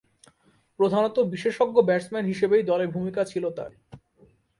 [0.79, 3.71] প্রধানতঃ বিশেষজ্ঞ ব্যাটসম্যান হিসেবেই দলে ভূমিকা ছিল তার।